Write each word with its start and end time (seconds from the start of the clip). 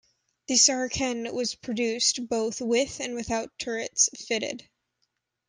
The 0.47 0.57
Saracen 0.57 1.31
was 1.31 1.53
produced 1.53 2.27
both 2.27 2.59
with 2.59 2.99
and 2.99 3.13
without 3.13 3.55
turrets 3.59 4.09
fitted. 4.17 4.67